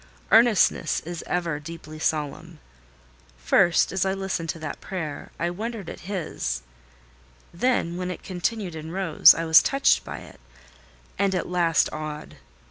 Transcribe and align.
Earnestness 0.31 0.99
is 1.01 1.23
ever 1.27 1.59
deeply 1.59 1.99
solemn: 1.99 2.57
first, 3.37 3.91
as 3.91 4.03
I 4.03 4.15
listened 4.15 4.49
to 4.49 4.57
that 4.57 4.81
prayer, 4.81 5.31
I 5.39 5.51
wondered 5.51 5.91
at 5.91 6.09
his; 6.11 6.63
then, 7.53 7.97
when 7.97 8.09
it 8.09 8.23
continued 8.23 8.73
and 8.73 8.91
rose, 8.91 9.35
I 9.35 9.45
was 9.45 9.61
touched 9.61 10.03
by 10.03 10.21
it, 10.21 10.39
and 11.19 11.35
at 11.35 11.47
last 11.47 11.87
awed. 11.93 12.37